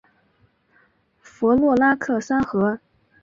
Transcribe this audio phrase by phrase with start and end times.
[1.19, 2.79] 弗洛拉克三河。